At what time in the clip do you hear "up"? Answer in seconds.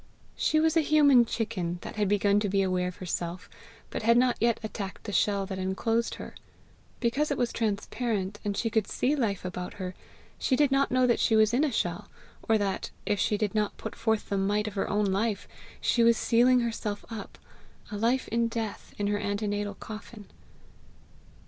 17.11-17.37